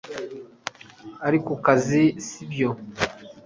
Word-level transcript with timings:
ari 1.27 1.37
ku 1.45 1.53
kazi, 1.65 2.03
si 2.25 2.41
byo 2.51 2.69